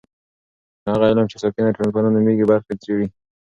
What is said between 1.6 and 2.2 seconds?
ټولنپوهنه